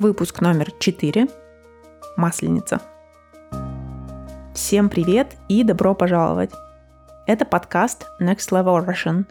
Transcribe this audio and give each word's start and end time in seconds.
Выпуск 0.00 0.40
номер 0.40 0.70
4. 0.78 1.26
Масленица. 2.16 2.80
Всем 4.54 4.90
привет 4.90 5.36
и 5.48 5.64
добро 5.64 5.92
пожаловать! 5.92 6.52
Это 7.26 7.44
подкаст 7.44 8.06
Next 8.20 8.52
Level 8.52 8.86
Russian. 8.86 9.26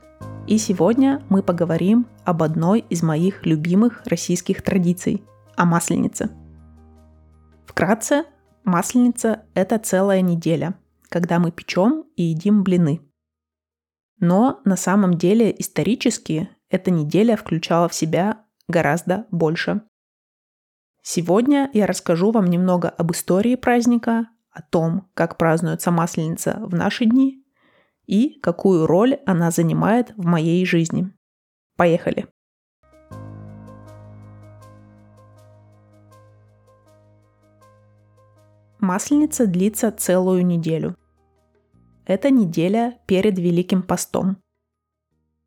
И 0.45 0.57
сегодня 0.57 1.23
мы 1.29 1.41
поговорим 1.41 2.05
об 2.25 2.43
одной 2.43 2.81
из 2.89 3.01
моих 3.01 3.45
любимых 3.45 4.01
российских 4.07 4.61
традиций– 4.61 5.23
о 5.55 5.63
масленице. 5.63 6.31
Вкратце, 7.65 8.25
масленица– 8.65 9.43
это 9.53 9.79
целая 9.79 10.19
неделя, 10.19 10.77
когда 11.07 11.39
мы 11.39 11.51
печем 11.51 12.03
и 12.17 12.23
едим 12.23 12.63
блины. 12.63 12.99
Но 14.19 14.59
на 14.65 14.75
самом 14.75 15.13
деле 15.13 15.55
исторически 15.57 16.49
эта 16.69 16.91
неделя 16.91 17.37
включала 17.37 17.87
в 17.87 17.93
себя 17.93 18.43
гораздо 18.67 19.27
больше– 19.31 19.83
Сегодня 21.09 21.69
я 21.71 21.87
расскажу 21.87 22.31
вам 22.31 22.47
немного 22.47 22.89
об 22.89 23.13
истории 23.13 23.55
праздника, 23.55 24.27
о 24.51 24.61
том, 24.61 25.09
как 25.13 25.37
празднуется 25.37 25.89
Масленица 25.89 26.59
в 26.59 26.75
наши 26.75 27.05
дни 27.05 27.45
и 28.07 28.37
какую 28.41 28.85
роль 28.85 29.17
она 29.25 29.49
занимает 29.49 30.11
в 30.17 30.25
моей 30.25 30.65
жизни. 30.65 31.09
Поехали! 31.77 32.27
Масленица 38.79 39.47
длится 39.47 39.93
целую 39.93 40.45
неделю. 40.45 40.97
Это 42.05 42.31
неделя 42.31 42.99
перед 43.05 43.39
Великим 43.39 43.81
постом. 43.81 44.35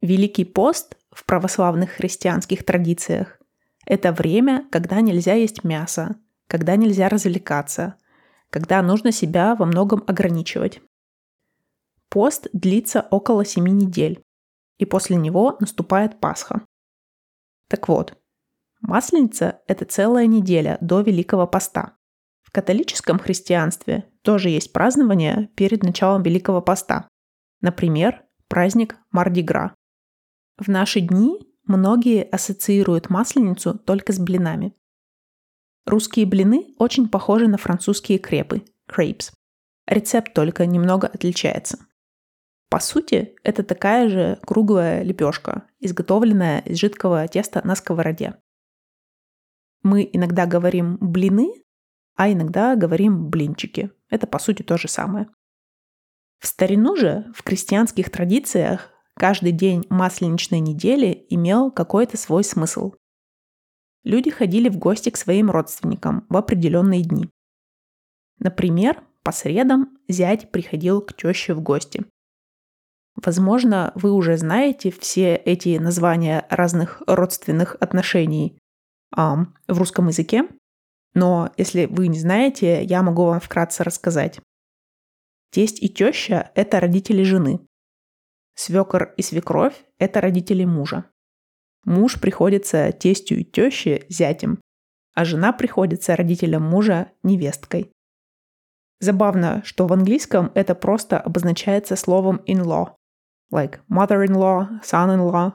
Великий 0.00 0.46
пост 0.46 0.96
в 1.10 1.26
православных 1.26 1.90
христианских 1.90 2.64
традициях 2.64 3.39
это 3.86 4.12
время, 4.12 4.66
когда 4.70 5.00
нельзя 5.00 5.34
есть 5.34 5.64
мясо, 5.64 6.16
когда 6.46 6.76
нельзя 6.76 7.08
развлекаться, 7.08 7.96
когда 8.50 8.82
нужно 8.82 9.12
себя 9.12 9.54
во 9.54 9.66
многом 9.66 10.02
ограничивать. 10.06 10.80
Пост 12.08 12.48
длится 12.52 13.06
около 13.10 13.44
7 13.44 13.66
недель, 13.68 14.22
и 14.78 14.84
после 14.84 15.16
него 15.16 15.56
наступает 15.60 16.20
Пасха. 16.20 16.64
Так 17.68 17.88
вот, 17.88 18.16
Масленица– 18.80 19.60
это 19.66 19.84
целая 19.84 20.26
неделя 20.26 20.78
до 20.80 21.02
Великого 21.02 21.46
Поста. 21.46 21.96
В 22.42 22.50
католическом 22.50 23.18
христианстве 23.18 24.10
тоже 24.22 24.48
есть 24.48 24.72
празднование 24.72 25.50
перед 25.54 25.82
началом 25.82 26.22
Великого 26.22 26.62
Поста. 26.62 27.08
Например, 27.60 28.24
праздник 28.48 28.96
Мардигра. 29.12 29.74
В 30.56 30.68
наши 30.68 31.00
дни 31.00 31.49
Многие 31.70 32.24
ассоциируют 32.24 33.10
масленицу 33.10 33.78
только 33.78 34.12
с 34.12 34.18
блинами. 34.18 34.74
Русские 35.86 36.26
блины 36.26 36.74
очень 36.78 37.08
похожи 37.08 37.46
на 37.46 37.58
французские 37.58 38.18
крепы– 38.18 38.64
crepes. 38.90 39.30
Рецепт 39.86 40.34
только 40.34 40.66
немного 40.66 41.06
отличается. 41.06 41.78
По 42.70 42.80
сути, 42.80 43.36
это 43.44 43.62
такая 43.62 44.08
же 44.08 44.40
круглая 44.44 45.04
лепешка, 45.04 45.62
изготовленная 45.78 46.58
из 46.62 46.76
жидкого 46.76 47.28
теста 47.28 47.64
на 47.64 47.76
сковороде. 47.76 48.34
Мы 49.84 50.10
иногда 50.12 50.46
говорим 50.46 50.98
блины, 51.00 51.52
а 52.16 52.32
иногда 52.32 52.74
говорим 52.74 53.28
блинчики. 53.28 53.92
Это 54.08 54.26
по 54.26 54.40
сути 54.40 54.64
то 54.64 54.76
же 54.76 54.88
самое. 54.88 55.28
В 56.40 56.48
старину 56.48 56.96
же 56.96 57.32
в 57.32 57.44
крестьянских 57.44 58.10
традициях 58.10 58.90
Каждый 59.20 59.52
день 59.52 59.84
масленичной 59.90 60.60
недели 60.60 61.26
имел 61.28 61.70
какой-то 61.70 62.16
свой 62.16 62.42
смысл. 62.42 62.94
Люди 64.02 64.30
ходили 64.30 64.70
в 64.70 64.78
гости 64.78 65.10
к 65.10 65.18
своим 65.18 65.50
родственникам 65.50 66.24
в 66.30 66.38
определенные 66.38 67.02
дни. 67.02 67.28
Например, 68.38 69.02
по 69.22 69.30
средам 69.30 69.98
зять 70.08 70.50
приходил 70.50 71.02
к 71.02 71.12
теще 71.14 71.52
в 71.52 71.60
гости. 71.60 72.06
Возможно, 73.14 73.92
вы 73.94 74.10
уже 74.10 74.38
знаете 74.38 74.90
все 74.90 75.34
эти 75.36 75.76
названия 75.76 76.46
разных 76.48 77.02
родственных 77.06 77.76
отношений 77.78 78.58
эм, 79.14 79.54
в 79.68 79.76
русском 79.78 80.08
языке, 80.08 80.48
но 81.12 81.52
если 81.58 81.84
вы 81.84 82.08
не 82.08 82.18
знаете, 82.18 82.82
я 82.84 83.02
могу 83.02 83.26
вам 83.26 83.40
вкратце 83.40 83.84
рассказать. 83.84 84.40
Тесть 85.50 85.82
и 85.82 85.90
теща– 85.90 86.50
это 86.54 86.80
родители 86.80 87.22
жены. 87.22 87.60
Свекор 88.62 89.14
и 89.16 89.22
свекровь– 89.22 89.86
это 89.98 90.20
родители 90.20 90.66
мужа. 90.66 91.06
Муж 91.86 92.20
приходится 92.20 92.92
тестю 92.92 93.36
и 93.36 93.42
теще 93.42 94.04
зятем, 94.10 94.60
а 95.14 95.24
жена 95.24 95.54
приходится 95.54 96.14
родителям 96.14 96.64
мужа 96.64 97.10
невесткой. 97.22 97.90
Забавно, 99.00 99.62
что 99.64 99.86
в 99.86 99.94
английском 99.94 100.52
это 100.54 100.74
просто 100.74 101.18
обозначается 101.18 101.96
словом 101.96 102.42
in-law, 102.46 102.96
like 103.50 103.80
mother-in-law, 103.90 104.82
son-in-law, 104.84 105.54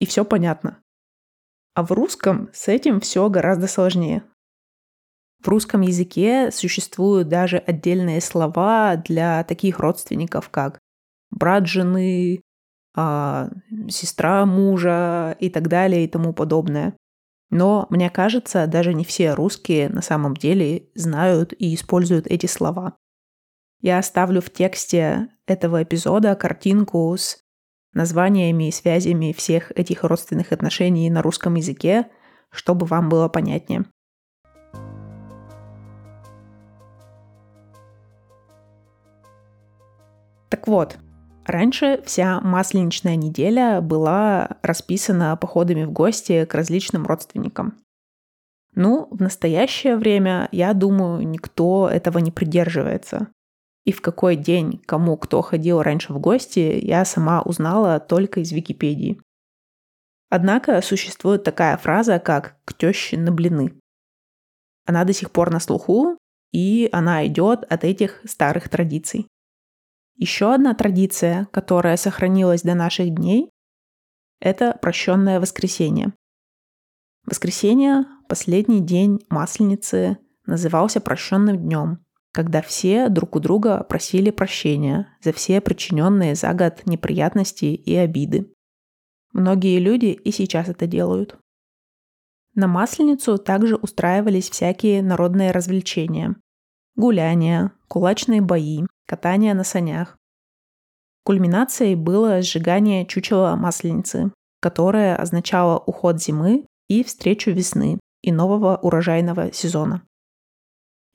и 0.00 0.06
все 0.06 0.24
понятно. 0.24 0.82
А 1.74 1.84
в 1.84 1.92
русском 1.92 2.50
с 2.52 2.66
этим 2.66 2.98
все 2.98 3.28
гораздо 3.28 3.68
сложнее. 3.68 4.24
В 5.40 5.46
русском 5.46 5.82
языке 5.82 6.50
существуют 6.50 7.28
даже 7.28 7.58
отдельные 7.58 8.20
слова 8.20 8.96
для 8.96 9.44
таких 9.44 9.78
родственников, 9.78 10.48
как 10.48 10.80
брат 11.30 11.66
жены, 11.66 12.42
а, 12.94 13.48
сестра 13.88 14.44
мужа 14.46 15.36
и 15.38 15.48
так 15.48 15.68
далее 15.68 16.04
и 16.04 16.08
тому 16.08 16.32
подобное. 16.32 16.94
Но 17.50 17.86
мне 17.90 18.10
кажется, 18.10 18.66
даже 18.66 18.94
не 18.94 19.04
все 19.04 19.34
русские 19.34 19.88
на 19.88 20.02
самом 20.02 20.34
деле 20.36 20.88
знают 20.94 21.52
и 21.58 21.74
используют 21.74 22.26
эти 22.26 22.46
слова. 22.46 22.96
Я 23.80 23.98
оставлю 23.98 24.40
в 24.40 24.50
тексте 24.50 25.28
этого 25.46 25.82
эпизода 25.82 26.34
картинку 26.36 27.14
с 27.16 27.38
названиями 27.92 28.68
и 28.68 28.72
связями 28.72 29.32
всех 29.32 29.72
этих 29.72 30.04
родственных 30.04 30.52
отношений 30.52 31.10
на 31.10 31.22
русском 31.22 31.54
языке, 31.54 32.08
чтобы 32.50 32.86
вам 32.86 33.08
было 33.08 33.28
понятнее. 33.28 33.84
Так 40.50 40.66
вот, 40.66 40.98
Раньше 41.50 42.00
вся 42.04 42.40
масленичная 42.40 43.16
неделя 43.16 43.80
была 43.80 44.58
расписана 44.62 45.36
походами 45.36 45.82
в 45.82 45.90
гости 45.90 46.44
к 46.44 46.54
различным 46.54 47.04
родственникам. 47.04 47.76
Ну, 48.76 49.08
в 49.10 49.20
настоящее 49.20 49.96
время, 49.96 50.48
я 50.52 50.72
думаю, 50.74 51.26
никто 51.26 51.90
этого 51.92 52.18
не 52.18 52.30
придерживается. 52.30 53.32
И 53.84 53.90
в 53.90 54.00
какой 54.00 54.36
день 54.36 54.80
кому 54.86 55.16
кто 55.16 55.42
ходил 55.42 55.82
раньше 55.82 56.12
в 56.12 56.20
гости, 56.20 56.78
я 56.80 57.04
сама 57.04 57.42
узнала 57.42 57.98
только 57.98 58.38
из 58.38 58.52
Википедии. 58.52 59.20
Однако 60.28 60.80
существует 60.82 61.42
такая 61.42 61.76
фраза, 61.78 62.20
как 62.20 62.58
«к 62.64 62.74
теще 62.74 63.18
на 63.18 63.32
блины». 63.32 63.74
Она 64.86 65.02
до 65.02 65.12
сих 65.12 65.32
пор 65.32 65.50
на 65.50 65.58
слуху, 65.58 66.16
и 66.52 66.88
она 66.92 67.26
идет 67.26 67.64
от 67.64 67.82
этих 67.82 68.20
старых 68.24 68.68
традиций. 68.68 69.26
Еще 70.20 70.52
одна 70.52 70.74
традиция, 70.74 71.48
которая 71.50 71.96
сохранилась 71.96 72.60
до 72.60 72.74
наших 72.74 73.08
дней, 73.14 73.50
это 74.38 74.78
прощенное 74.82 75.40
воскресенье. 75.40 76.12
Воскресенье, 77.24 78.04
последний 78.28 78.80
день 78.80 79.20
Масленицы, 79.30 80.18
назывался 80.44 81.00
прощенным 81.00 81.56
днем, 81.56 82.04
когда 82.32 82.60
все 82.60 83.08
друг 83.08 83.34
у 83.34 83.40
друга 83.40 83.82
просили 83.82 84.30
прощения 84.30 85.08
за 85.22 85.32
все 85.32 85.62
причиненные 85.62 86.34
за 86.34 86.52
год 86.52 86.82
неприятности 86.84 87.64
и 87.64 87.94
обиды. 87.94 88.52
Многие 89.32 89.78
люди 89.78 90.08
и 90.08 90.30
сейчас 90.32 90.68
это 90.68 90.86
делают. 90.86 91.38
На 92.54 92.66
Масленицу 92.66 93.38
также 93.38 93.76
устраивались 93.76 94.50
всякие 94.50 95.02
народные 95.02 95.50
развлечения. 95.50 96.36
Гуляния, 96.94 97.72
кулачные 97.88 98.42
бои, 98.42 98.82
катание 99.10 99.54
на 99.54 99.64
санях. 99.64 100.16
Кульминацией 101.24 101.96
было 101.96 102.42
сжигание 102.42 103.04
чучела 103.04 103.56
масленицы, 103.56 104.32
которое 104.60 105.16
означало 105.16 105.78
уход 105.78 106.22
зимы 106.22 106.66
и 106.88 107.02
встречу 107.02 107.50
весны 107.50 107.98
и 108.22 108.30
нового 108.30 108.76
урожайного 108.76 109.52
сезона. 109.52 110.02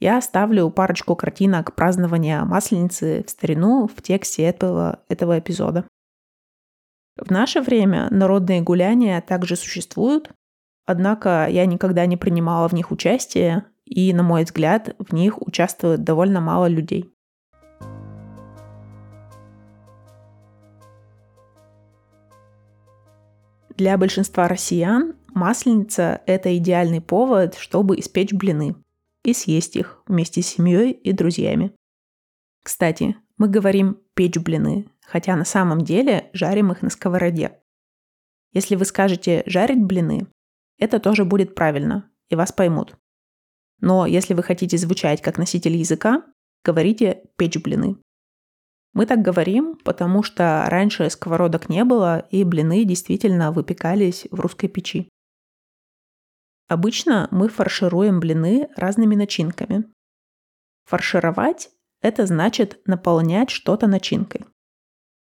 Я 0.02 0.18
оставлю 0.18 0.70
парочку 0.72 1.16
картинок 1.16 1.74
празднования 1.74 2.44
Масленицы 2.44 3.24
в 3.26 3.30
старину 3.30 3.88
в 3.88 4.02
тексте 4.02 4.44
этого, 4.44 5.00
этого 5.08 5.40
эпизода. 5.40 5.86
В 7.16 7.32
наше 7.32 7.62
время 7.62 8.10
народные 8.12 8.62
гуляния 8.62 9.22
также 9.22 9.56
существуют, 9.56 10.32
однако 10.86 11.48
я 11.50 11.66
никогда 11.66 12.06
не 12.08 12.18
принимала 12.18 12.68
в 12.68 12.74
них 12.74 12.92
участие, 12.92 13.64
и, 13.86 14.14
на 14.14 14.24
мой 14.24 14.44
взгляд, 14.44 14.96
в 15.00 15.14
них 15.14 15.42
участвует 15.42 16.04
довольно 16.04 16.42
мало 16.42 16.66
людей. 16.66 17.15
Для 23.78 23.98
большинства 23.98 24.48
россиян 24.48 25.16
масленица– 25.34 26.22
это 26.26 26.56
идеальный 26.58 27.02
повод, 27.02 27.56
чтобы 27.56 28.00
испечь 28.00 28.32
блины 28.32 28.76
и 29.24 29.34
съесть 29.34 29.76
их 29.76 30.02
вместе 30.08 30.42
с 30.42 30.48
семьей 30.48 30.92
и 30.92 31.12
друзьями. 31.12 31.74
Кстати, 32.64 33.18
мы 33.38 33.50
говорим 33.50 34.00
«печь 34.14 34.38
блины», 34.38 34.88
хотя 35.02 35.36
на 35.36 35.44
самом 35.44 35.82
деле 35.82 36.30
жарим 36.32 36.72
их 36.72 36.84
на 36.84 36.90
сковороде. 36.90 37.60
Если 38.54 38.78
вы 38.78 38.86
скажете 38.86 39.44
«жарить 39.46 39.84
блины», 39.84 40.28
это 40.78 41.00
тоже 41.00 41.26
будет 41.26 41.54
правильно, 41.54 42.10
и 42.30 42.36
вас 42.36 42.54
поймут. 42.54 42.96
Но 43.82 44.06
если 44.06 44.34
вы 44.34 44.44
хотите 44.44 44.78
звучать 44.78 45.22
как 45.22 45.38
носитель 45.38 45.76
языка, 45.76 46.24
говорите 46.64 47.24
«печь 47.36 47.58
блины». 47.58 47.98
Мы 48.96 49.06
так 49.06 49.22
говорим, 49.22 49.76
потому 49.84 50.24
что 50.24 50.64
раньше 50.68 51.10
сковородок 51.10 51.68
не 51.68 51.84
было, 51.84 52.20
и 52.32 52.46
блины 52.46 52.86
действительно 52.86 53.52
выпекались 53.52 54.26
в 54.32 54.40
русской 54.40 54.70
печи. 54.70 55.10
Обычно 56.70 57.28
мы 57.30 57.50
фаршируем 57.50 58.22
блины 58.22 58.70
разными 58.78 59.16
начинками. 59.16 59.84
Фаршировать– 60.86 61.72
это 62.02 62.26
значит 62.26 62.80
наполнять 62.88 63.50
что-то 63.50 63.86
начинкой. 63.88 64.46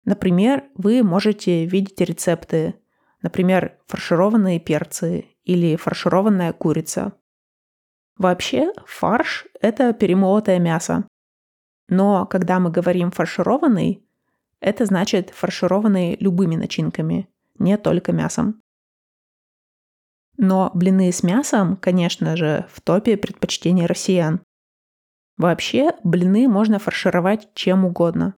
Например, 0.06 0.64
вы 0.76 1.04
можете 1.04 1.66
видеть 1.66 2.00
рецепты, 2.00 2.76
например, 3.22 3.78
фаршированные 3.88 4.62
перцы 4.62 5.26
или 5.44 5.76
фаршированная 5.76 6.54
курица. 6.54 7.12
Вообще, 8.18 8.72
фарш– 8.86 9.46
это 9.62 9.92
перемолотое 9.92 10.58
мясо, 10.58 11.06
но 11.88 12.26
когда 12.26 12.60
мы 12.60 12.70
говорим 12.72 13.12
фаршированный, 13.12 14.04
это 14.60 14.86
значит 14.86 15.30
фаршированный 15.32 16.18
любыми 16.20 16.56
начинками, 16.56 17.28
не 17.60 17.78
только 17.78 18.12
мясом. 18.12 18.62
Но 20.38 20.72
блины 20.74 21.12
с 21.12 21.24
мясом, 21.24 21.78
конечно 21.78 22.36
же, 22.36 22.68
в 22.72 22.82
топе 22.82 23.18
предпочтений 23.18 23.86
россиян. 23.86 24.42
Вообще, 25.38 25.94
блины 26.04 26.48
можно 26.48 26.80
фаршировать 26.80 27.54
чем 27.54 27.86
угодно. 27.86 28.36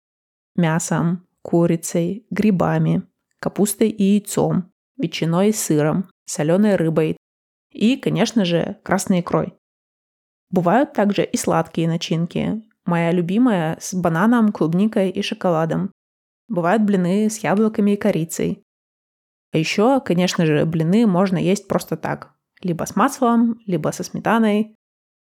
Мясом, 0.56 1.28
курицей, 1.42 2.26
грибами, 2.30 3.04
капустой 3.40 3.90
и 3.90 4.04
яйцом, 4.04 4.72
ветчиной 4.98 5.50
и 5.50 5.54
сыром, 5.54 6.10
соленой 6.26 6.76
рыбой 6.76 7.18
и, 7.72 7.96
конечно 7.96 8.46
же, 8.46 8.80
красной 8.84 9.22
икрой. 9.22 9.54
Бывают 10.50 10.94
также 10.94 11.24
и 11.24 11.38
сладкие 11.38 11.88
начинки, 11.88 12.64
Моя 12.88 13.12
любимая 13.12 13.78
с 13.82 13.94
бананом, 13.94 14.54
клубникой 14.54 15.10
и 15.10 15.22
шоколадом. 15.22 15.92
Бывают 16.48 16.84
блины 16.84 17.30
с 17.30 17.40
яблоками 17.40 17.92
и 17.92 17.98
корицей. 17.98 18.64
А 19.52 19.58
еще, 19.58 20.00
конечно 20.00 20.46
же, 20.46 20.66
блины 20.66 21.06
можно 21.06 21.38
есть 21.38 21.68
просто 21.68 21.98
так. 21.98 22.34
Либо 22.62 22.86
с 22.86 22.96
маслом, 22.96 23.60
либо 23.66 23.90
со 23.90 24.04
сметаной, 24.04 24.74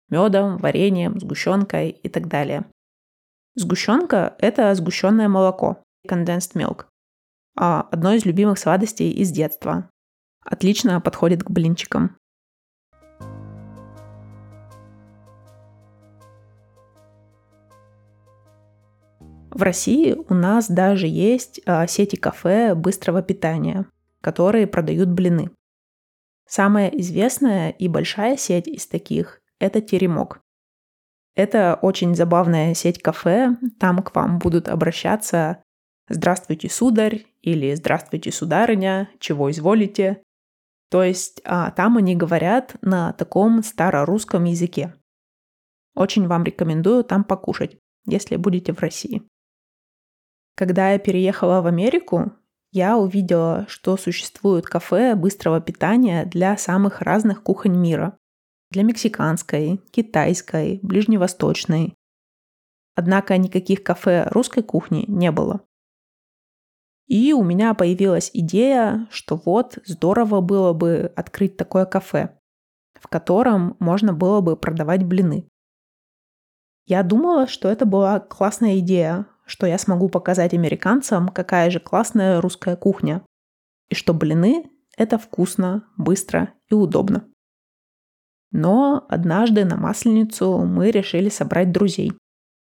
медом, 0.09 0.57
вареньем, 0.57 1.19
сгущенкой 1.19 1.89
и 1.89 2.07
так 2.07 2.29
далее. 2.29 2.65
Сгущенка– 3.55 4.35
это 4.39 4.73
сгущенное 4.73 5.27
молоко, 5.27 5.83
condensed 6.09 6.55
milk. 6.55 6.85
А 7.57 7.81
одно 7.91 8.13
из 8.13 8.23
любимых 8.23 8.59
сладостей 8.59 9.11
из 9.11 9.31
детства. 9.31 9.89
Отлично 10.41 11.01
подходит 11.01 11.43
к 11.43 11.51
блинчикам. 11.51 12.15
В 19.51 19.61
России 19.61 20.15
у 20.29 20.33
нас 20.33 20.69
даже 20.69 21.07
есть 21.07 21.61
а, 21.65 21.87
сети 21.87 22.15
кафе 22.15 22.75
быстрого 22.75 23.21
питания, 23.21 23.85
которые 24.21 24.67
продают 24.67 25.09
блины. 25.09 25.51
Самая 26.47 26.89
известная 26.89 27.71
и 27.71 27.87
большая 27.87 28.37
сеть 28.37 28.67
из 28.67 28.87
таких– 28.87 29.41
это 29.59 29.81
Теремок. 29.81 30.41
Это 31.35 31.77
очень 31.81 32.15
забавная 32.15 32.73
сеть 32.73 33.01
кафе, 33.01 33.57
там 33.79 34.01
к 34.01 34.15
вам 34.15 34.39
будут 34.39 34.69
обращаться 34.69 35.61
«Здравствуйте, 36.09 36.69
сударь» 36.69 37.25
или 37.41 37.75
«Здравствуйте, 37.75 38.31
сударыня», 38.31 39.09
«Чего 39.19 39.51
изволите?». 39.51 40.23
То 40.89 41.03
есть 41.03 41.41
а, 41.43 41.71
там 41.71 41.97
они 41.97 42.15
говорят 42.15 42.75
на 42.81 43.11
таком 43.13 43.61
старорусском 43.61 44.45
языке. 44.45 44.95
Очень 45.95 46.27
вам 46.27 46.43
рекомендую 46.43 47.03
там 47.03 47.23
покушать, 47.23 47.77
если 48.05 48.37
будете 48.37 48.73
в 48.73 48.79
России. 48.79 49.21
Когда 50.57 50.93
я 50.93 50.97
переехала 50.97 51.61
в 51.61 51.67
Америку, 51.67 52.31
я 52.71 52.97
увидела, 52.97 53.67
что 53.69 53.95
существуют 53.95 54.65
кафе 54.65 55.13
быстрого 55.13 55.61
питания 55.61 56.25
для 56.25 56.57
самых 56.57 57.01
разных 57.01 57.43
кухонь 57.43 57.77
мира. 57.77 58.17
Для 58.71 58.81
мексиканской, 58.81 59.79
китайской, 59.91 60.79
ближневосточной. 60.81 61.93
Однако 62.95 63.37
никаких 63.37 63.83
кафе 63.83 64.27
русской 64.31 64.63
кухни 64.63 65.05
не 65.07 65.31
было. 65.31 65.61
И 67.05 67.33
у 67.33 67.43
меня 67.43 67.75
появилась 67.75 68.31
идея, 68.33 69.07
что 69.11 69.35
вот 69.35 69.77
здорово 69.85 70.41
было 70.41 70.73
бы 70.73 71.13
открыть 71.15 71.55
такое 71.55 71.85
кафе, 71.85 72.35
в 72.99 73.07
котором 73.07 73.77
можно 73.77 74.11
было 74.11 74.41
бы 74.41 74.57
продавать 74.57 75.05
блины. 75.05 75.47
Я 76.87 77.03
думала, 77.03 77.45
что 77.45 77.69
это 77.69 77.85
была 77.85 78.19
классная 78.19 78.79
идея, 78.79 79.27
что 79.47 79.65
я 79.65 79.77
смогу 79.77 80.09
показать 80.09 80.53
американцам, 80.53 81.29
какая 81.29 81.71
же 81.71 81.79
классная 81.79 82.41
русская 82.41 82.75
кухня. 82.75 83.25
И 83.89 83.95
что 83.95 84.13
блины– 84.13 84.69
это 84.97 85.17
вкусно, 85.17 85.87
быстро 85.97 86.53
и 86.69 86.73
удобно. 86.73 87.27
Но 88.51 89.05
однажды 89.09 89.65
на 89.65 89.77
Масленицу 89.77 90.59
мы 90.59 90.91
решили 90.91 91.29
собрать 91.29 91.71
друзей, 91.71 92.13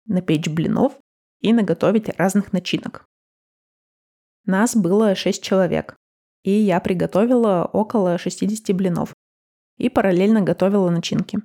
напечь 0.06 0.48
блинов 0.48 0.92
и 1.40 1.52
наготовить 1.52 2.08
разных 2.18 2.52
начинок. 2.52 3.04
Нас 4.44 4.76
было 4.76 5.14
6 5.14 5.42
человек, 5.42 5.96
и 6.42 6.50
я 6.50 6.80
приготовила 6.80 7.68
около 7.72 8.18
60 8.18 8.74
блинов 8.76 9.14
и 9.78 9.88
параллельно 9.88 10.40
готовила 10.40 10.90
начинки. 10.90 11.40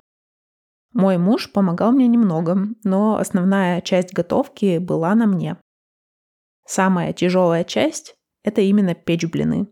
Мой 0.92 1.18
муж 1.18 1.52
помогал 1.52 1.92
мне 1.92 2.06
немного, 2.08 2.58
но 2.84 3.16
основная 3.16 3.80
часть 3.82 4.14
готовки 4.14 4.78
была 4.78 5.14
на 5.14 5.26
мне. 5.26 5.56
Самая 6.66 7.12
тяжелая 7.12 7.64
часть– 7.64 8.14
это 8.44 8.60
именно 8.60 8.94
печь 8.94 9.26
блины. 9.26 9.68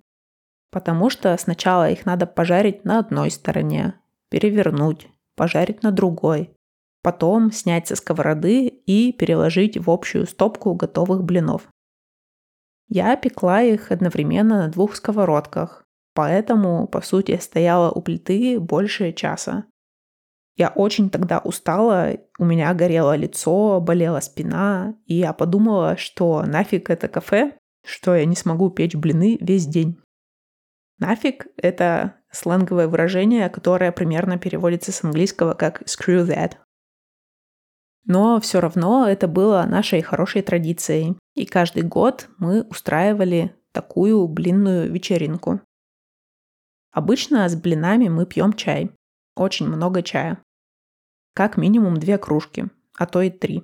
Потому 0.71 1.11
что 1.11 1.37
сначала 1.37 1.91
их 1.91 2.05
надо 2.07 2.27
пожарить 2.27 2.85
на 2.85 2.99
одной 2.99 3.31
стороне, 3.31 3.95
перевернуть, 4.31 5.09
пожарить 5.37 5.83
на 5.83 5.91
другой, 5.91 6.55
потом 7.03 7.53
снять 7.53 7.87
со 7.87 7.97
сковороды 7.97 8.67
и 8.67 9.13
переложить 9.13 9.79
в 9.79 9.91
общую 9.91 10.27
стопку 10.27 10.75
готовых 10.75 11.23
блинов. 11.23 11.69
Я 12.89 13.17
пекла 13.17 13.63
их 13.63 13.91
одновременно 13.91 14.63
на 14.63 14.69
двух 14.69 14.97
сковородках, 14.97 15.85
поэтому, 16.15 16.87
по 16.87 17.01
сути, 17.01 17.39
стояла 17.39 17.91
у 17.91 18.01
плиты 18.01 18.61
больше 18.61 19.13
часа. 19.13 19.67
Я 20.57 20.71
очень 20.71 21.11
тогда 21.11 21.39
устала, 21.39 22.17
у 22.39 22.45
меня 22.45 22.73
горело 22.73 23.15
лицо, 23.15 23.79
болела 23.79 24.21
спина, 24.21 24.95
и 25.05 25.17
я 25.17 25.35
подумала, 25.35 25.99
что 25.99 26.43
нафиг 26.45 26.89
это 26.89 27.09
кафе, 27.09 27.59
что 27.85 28.17
я 28.17 28.25
не 28.25 28.35
смогу 28.35 28.71
печь 28.71 28.95
блины 28.95 29.37
весь 29.39 29.67
день. 29.67 30.01
Нафиг— 30.99 31.47
это 31.59 32.15
сленговое 32.31 32.89
выражение, 32.89 33.51
которое 33.51 33.93
примерно 33.93 34.39
переводится 34.39 34.93
с 34.93 35.05
английского 35.05 35.53
как 35.53 35.83
screw 35.83 36.27
that. 36.27 36.55
Но 38.07 38.41
все 38.41 38.61
равно 38.61 39.07
это 39.07 39.29
было 39.29 39.67
нашей 39.69 40.01
хорошей 40.01 40.41
традицией, 40.41 41.19
и 41.35 41.45
каждый 41.45 41.83
год 41.83 42.29
мы 42.39 42.63
устраивали 42.63 43.55
такую 43.73 44.27
блинную 44.27 44.91
вечеринку. 44.91 45.61
Обычно 46.93 47.47
с 47.47 47.55
блинами 47.55 48.09
мы 48.09 48.25
пьем 48.25 48.55
чай. 48.55 48.91
Очень 49.35 49.67
много 49.67 50.03
чая 50.03 50.39
как 51.37 51.59
минимум 51.59 51.99
две 51.99 52.17
кружки, 52.17 52.71
а 52.97 53.05
то 53.05 53.21
и 53.21 53.29
три. 53.29 53.63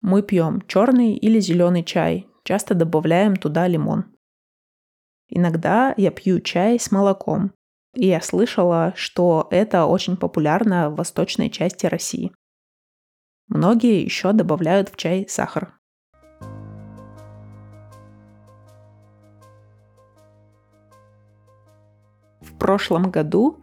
Мы 0.00 0.22
пьем 0.22 0.62
черный 0.66 1.12
или 1.12 1.38
зеленый 1.38 1.84
чай, 1.84 2.28
часто 2.44 2.74
добавляем 2.74 3.36
туда 3.36 3.68
лимон. 3.68 4.06
Иногда 5.28 5.92
я 5.98 6.10
пью 6.10 6.40
чай 6.40 6.80
с 6.80 6.90
молоком, 6.90 7.52
и 7.94 8.06
я 8.06 8.22
слышала, 8.22 8.94
что 8.96 9.48
это 9.50 9.84
очень 9.84 10.16
популярно 10.16 10.88
в 10.88 10.96
восточной 10.96 11.50
части 11.50 11.84
России. 11.84 12.32
Многие 13.48 14.02
еще 14.02 14.32
добавляют 14.32 14.88
в 14.88 14.96
чай 14.96 15.26
сахар. 15.28 15.74
В 22.40 22.56
прошлом 22.58 23.10
году 23.10 23.60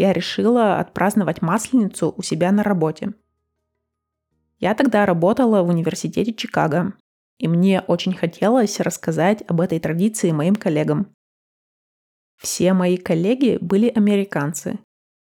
я 0.00 0.14
решила 0.14 0.78
отпраздновать 0.78 1.42
Масленицу 1.42 2.14
у 2.16 2.22
себя 2.22 2.50
на 2.52 2.62
работе. 2.62 3.12
Я 4.58 4.74
тогда 4.74 5.04
работала 5.04 5.62
в 5.62 5.68
университете 5.68 6.32
Чикаго, 6.32 6.94
и 7.36 7.46
мне 7.46 7.82
очень 7.82 8.14
хотелось 8.14 8.80
рассказать 8.80 9.42
об 9.46 9.60
этой 9.60 9.78
традиции 9.78 10.30
моим 10.30 10.54
коллегам. 10.54 11.14
Все 12.38 12.72
мои 12.72 12.96
коллеги 12.96 13.58
были 13.60 13.90
американцы, 13.90 14.78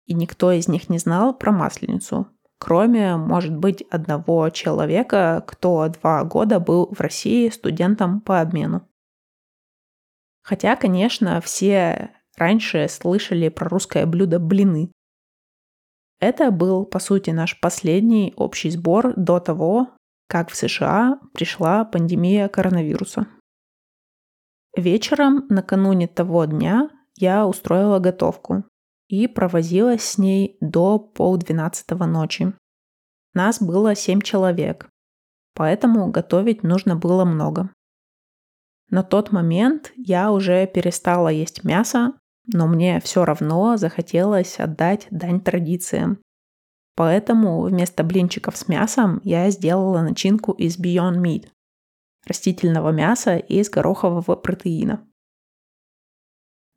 и 0.06 0.14
никто 0.14 0.50
из 0.50 0.66
них 0.66 0.88
не 0.88 0.96
знал 0.96 1.36
про 1.36 1.52
Масленицу, 1.52 2.28
кроме, 2.58 3.16
может 3.16 3.54
быть, 3.54 3.82
одного 3.90 4.48
человека, 4.48 5.44
кто 5.46 5.86
два 5.88 6.24
года 6.24 6.58
был 6.58 6.88
в 6.90 7.00
России 7.02 7.50
студентом 7.50 8.22
по 8.22 8.40
обмену. 8.40 8.88
Хотя, 10.40 10.74
конечно, 10.76 11.42
все 11.42 12.14
раньше 12.36 12.88
слышали 12.88 13.48
про 13.48 13.68
русское 13.68 14.06
блюдо 14.06 14.38
блины. 14.38 14.90
Это 16.20 16.50
был, 16.50 16.86
по 16.86 16.98
сути, 16.98 17.30
наш 17.30 17.60
последний 17.60 18.32
общий 18.36 18.70
сбор 18.70 19.14
до 19.16 19.40
того, 19.40 19.88
как 20.28 20.50
в 20.50 20.56
США 20.56 21.20
пришла 21.32 21.84
пандемия 21.84 22.48
коронавируса. 22.48 23.26
Вечером, 24.76 25.46
накануне 25.48 26.08
того 26.08 26.44
дня, 26.46 26.90
я 27.16 27.46
устроила 27.46 27.98
готовку 27.98 28.64
и 29.08 29.28
провозилась 29.28 30.02
с 30.02 30.18
ней 30.18 30.56
до 30.60 30.98
полдвенадцатого 30.98 32.06
ночи. 32.06 32.52
Нас 33.34 33.62
было 33.62 33.94
семь 33.94 34.20
человек, 34.20 34.88
поэтому 35.54 36.10
готовить 36.10 36.62
нужно 36.62 36.96
было 36.96 37.24
много. 37.24 37.70
На 38.90 39.02
тот 39.02 39.32
момент 39.32 39.92
я 39.96 40.32
уже 40.32 40.66
перестала 40.66 41.28
есть 41.28 41.64
мясо, 41.64 42.14
но 42.46 42.66
мне 42.66 43.00
все 43.00 43.24
равно 43.24 43.76
захотелось 43.76 44.58
отдать 44.58 45.06
дань 45.10 45.40
традициям. 45.40 46.18
Поэтому 46.96 47.62
вместо 47.62 48.04
блинчиков 48.04 48.56
с 48.56 48.68
мясом 48.68 49.20
я 49.24 49.50
сделала 49.50 50.00
начинку 50.00 50.52
из 50.52 50.78
Beyond 50.78 51.20
Meat 51.20 51.48
растительного 52.26 52.90
мяса 52.90 53.36
и 53.36 53.58
из 53.60 53.70
горохового 53.70 54.36
протеина. 54.36 55.06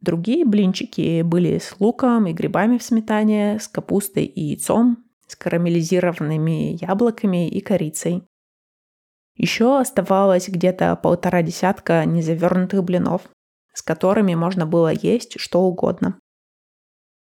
Другие 0.01 0.45
блинчики 0.45 1.21
были 1.24 1.57
с 1.57 1.75
луком 1.79 2.27
и 2.27 2.33
грибами 2.33 2.77
в 2.77 2.83
сметане, 2.83 3.59
с 3.59 3.67
капустой 3.67 4.25
и 4.25 4.41
яйцом, 4.41 5.03
с 5.27 5.36
карамелизированными 5.36 6.77
яблоками 6.83 7.50
и 7.50 7.59
корицей. 7.62 8.24
Еще 9.36 9.79
оставалось 9.79 10.50
где-то 10.50 10.95
полтора 10.95 11.41
десятка 11.41 12.05
незавернутых 12.05 12.83
блинов, 12.83 13.29
с 13.77 13.84
которыми 13.84 14.34
можно 14.34 14.65
было 14.65 14.91
есть 14.91 15.39
что 15.39 15.62
угодно. 15.62 16.19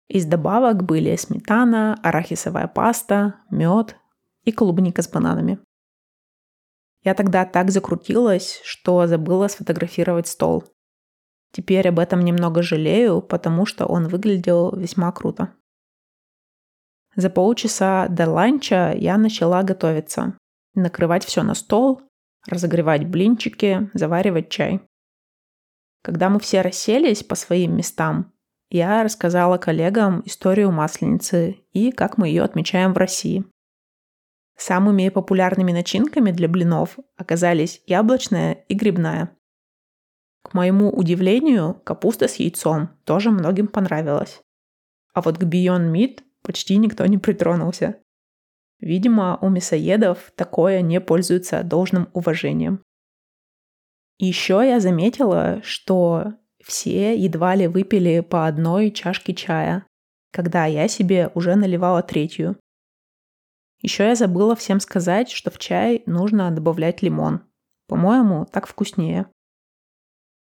Из 0.07 0.25
добавок 0.25 0.85
были 0.85 1.13
сметана, 1.17 1.99
арахисовая 2.01 2.69
паста, 2.69 3.41
мед 3.51 3.97
и 4.45 4.53
клубника 4.53 5.01
с 5.01 5.09
бананами. 5.09 5.59
Я 7.03 7.13
тогда 7.13 7.43
так 7.43 7.71
закрутилась, 7.71 8.61
что 8.63 9.05
забыла 9.05 9.49
сфотографировать 9.49 10.27
стол. 10.27 10.63
Теперь 11.51 11.89
об 11.89 11.99
этом 11.99 12.21
немного 12.21 12.63
жалею, 12.63 13.21
потому 13.21 13.65
что 13.65 13.85
он 13.85 14.07
выглядел 14.07 14.73
весьма 14.73 15.11
круто. 15.11 15.53
За 17.17 17.29
полчаса 17.29 18.07
до 18.07 18.29
ланча 18.29 18.93
я 18.95 19.17
начала 19.17 19.61
готовиться. 19.63 20.37
Накрывать 20.73 21.25
все 21.25 21.43
на 21.43 21.53
стол, 21.53 22.01
разогревать 22.47 23.05
блинчики, 23.05 23.89
заваривать 23.93 24.47
чай. 24.47 24.79
Когда 26.01 26.29
мы 26.29 26.39
все 26.39 26.61
расселись 26.61 27.23
по 27.23 27.35
своим 27.35 27.75
местам, 27.75 28.33
я 28.69 29.03
рассказала 29.03 29.57
коллегам 29.57 30.21
историю 30.25 30.71
масленицы 30.71 31.57
и 31.71 31.91
как 31.91 32.17
мы 32.17 32.27
ее 32.27 32.43
отмечаем 32.43 32.93
в 32.93 32.97
России. 32.97 33.43
Самыми 34.55 35.09
популярными 35.09 35.71
начинками 35.71 36.31
для 36.31 36.47
блинов 36.47 36.99
оказались 37.17 37.81
яблочная 37.87 38.53
и 38.67 38.73
грибная. 38.73 39.35
К 40.43 40.53
моему 40.53 40.89
удивлению, 40.89 41.75
капуста 41.83 42.27
с 42.27 42.35
яйцом 42.35 42.89
тоже 43.05 43.31
многим 43.31 43.67
понравилась. 43.67 44.41
А 45.13 45.21
вот 45.21 45.37
к 45.37 45.43
Beyond 45.43 45.91
Meat 45.91 46.21
почти 46.43 46.77
никто 46.77 47.05
не 47.05 47.17
притронулся. 47.17 47.97
Видимо, 48.79 49.37
у 49.41 49.49
мясоедов 49.49 50.31
такое 50.35 50.81
не 50.81 51.01
пользуется 51.01 51.63
должным 51.63 52.09
уважением. 52.13 52.83
Еще 54.19 54.61
я 54.65 54.79
заметила, 54.79 55.61
что 55.63 56.33
все 56.63 57.17
едва 57.17 57.55
ли 57.55 57.67
выпили 57.67 58.19
по 58.19 58.45
одной 58.47 58.91
чашке 58.91 59.33
чая, 59.33 59.85
когда 60.31 60.65
я 60.65 60.87
себе 60.87 61.31
уже 61.33 61.55
наливала 61.55 62.03
третью. 62.03 62.57
Еще 63.81 64.03
я 64.03 64.15
забыла 64.15 64.55
всем 64.55 64.81
сказать, 64.81 65.31
что 65.31 65.49
в 65.51 65.57
чай 65.57 66.03
нужно 66.05 66.51
добавлять 66.51 67.01
лимон. 67.01 67.41
По-моему, 67.87 68.45
так 68.45 68.67
вкуснее. 68.67 69.27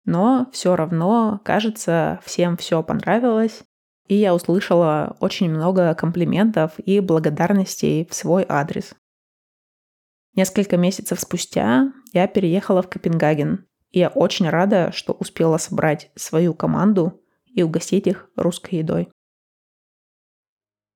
Но 0.06 0.48
все 0.54 0.78
равно, 0.78 1.42
кажется, 1.44 2.22
всем 2.24 2.56
все 2.56 2.82
понравилось, 2.82 3.64
и 4.08 4.16
я 4.16 4.34
услышала 4.34 5.18
очень 5.20 5.50
много 5.50 5.94
комплиментов 5.94 6.80
и 6.80 7.02
благодарностей 7.02 8.08
в 8.10 8.16
свой 8.16 8.46
адрес. 8.48 8.96
Несколько 10.38 10.78
месяцев 10.78 11.20
спустя 11.20 11.92
я 12.14 12.28
переехала 12.28 12.84
в 12.84 12.90
Копенгаген, 12.90 13.66
и 13.90 14.00
я 14.00 14.10
очень 14.10 14.48
рада, 14.48 14.92
что 14.94 15.14
успела 15.14 15.58
собрать 15.58 16.12
свою 16.16 16.54
команду 16.54 17.20
и 17.48 17.64
угостить 17.64 18.06
их 18.06 18.30
русской 18.36 18.76
едой. 18.76 19.10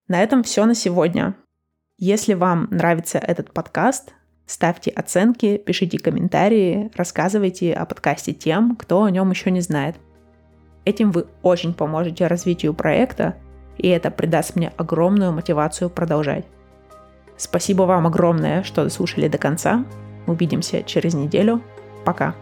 На 0.08 0.22
этом 0.22 0.44
все 0.44 0.66
на 0.66 0.76
сегодня. 0.76 1.36
Если 1.98 2.36
вам 2.36 2.68
нравится 2.70 3.18
этот 3.18 3.52
подкаст, 3.52 4.14
ставьте 4.46 4.92
оценки, 4.92 5.58
пишите 5.58 5.98
комментарии, 5.98 6.92
рассказывайте 6.94 7.74
о 7.74 7.88
подкасте 7.88 8.34
тем, 8.34 8.76
кто 8.76 9.06
о 9.06 9.10
нем 9.10 9.32
еще 9.32 9.50
не 9.50 9.62
знает. 9.62 9.96
Этим 10.86 11.10
вы 11.10 11.26
очень 11.42 11.74
поможете 11.74 12.28
развитию 12.28 12.76
проекта, 12.76 13.38
и 13.80 13.88
это 13.88 14.12
придаст 14.12 14.56
мне 14.56 14.72
огромную 14.78 15.32
мотивацию 15.32 15.90
продолжать. 15.90 16.46
Спасибо 17.42 17.84
вам 17.84 18.06
огромное, 18.06 18.62
что 18.62 18.84
дослушали 18.84 19.28
до 19.28 19.40
конца. 19.40 19.84
Увидимся 20.28 20.84
через 20.84 21.16
неделю. 21.16 21.60
Пока. 22.06 22.36